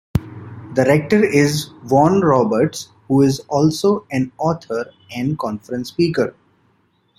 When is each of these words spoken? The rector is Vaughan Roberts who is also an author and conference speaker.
The 0.73 0.83
rector 0.87 1.23
is 1.23 1.69
Vaughan 1.83 2.21
Roberts 2.21 2.89
who 3.07 3.21
is 3.21 3.39
also 3.47 4.07
an 4.11 4.31
author 4.39 4.91
and 5.15 5.37
conference 5.37 5.89
speaker. 5.89 6.33